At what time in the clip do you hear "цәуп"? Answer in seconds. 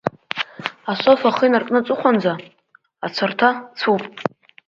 3.77-4.03